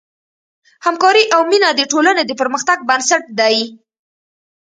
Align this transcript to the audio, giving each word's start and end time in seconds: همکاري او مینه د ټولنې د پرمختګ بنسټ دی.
همکاري 0.85 1.23
او 1.35 1.41
مینه 1.51 1.69
د 1.75 1.81
ټولنې 1.91 2.23
د 2.25 2.31
پرمختګ 2.41 2.77
بنسټ 2.89 3.23
دی. 3.39 3.57